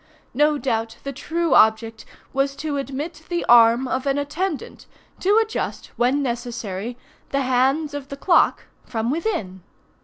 No 0.33 0.57
doubt 0.57 0.97
the 1.03 1.13
true 1.13 1.53
object 1.53 2.05
was 2.33 2.55
to 2.55 2.77
admit 2.77 3.21
the 3.29 3.45
arm 3.45 3.87
of 3.87 4.07
an 4.07 4.17
attendant, 4.17 4.87
to 5.19 5.37
adjust, 5.37 5.91
when 5.95 6.23
necessary, 6.23 6.97
the 7.29 7.41
hands 7.41 7.93
of 7.93 8.07
the 8.09 8.17
clock 8.17 8.63
from 8.83 9.11
within. 9.11 9.61